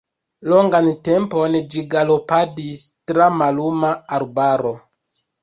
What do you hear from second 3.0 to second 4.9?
tra malluma arbaro.